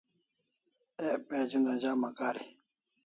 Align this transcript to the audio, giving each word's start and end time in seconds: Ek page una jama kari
Ek 1.09 1.21
page 1.27 1.55
una 1.59 1.75
jama 1.81 2.09
kari 2.17 2.43